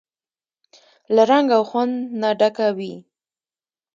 له 1.15 1.23
رنګ 1.31 1.47
او 1.57 1.63
خوند 1.69 1.95
نه 2.21 2.29
ډکه 2.39 2.67
وي. 2.77 2.93